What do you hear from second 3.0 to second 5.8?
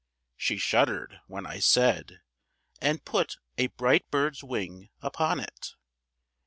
put a bright bird's wing upon it."